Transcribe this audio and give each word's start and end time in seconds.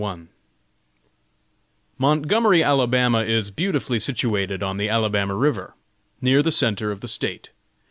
_Montgomery, 1.99 2.63
Alabama, 2.63 3.21
is 3.23 3.51
beautifully 3.51 3.99
situated 3.99 4.63
on 4.63 4.77
the 4.77 4.89
Alabama 4.89 5.35
river, 5.35 5.75
near 6.19 6.41
the 6.41 6.51
centre 6.51 6.89
of 6.89 7.01
the 7.01 7.07
State. 7.07 7.51